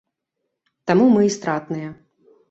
[0.91, 1.91] Таму мы і стратныя.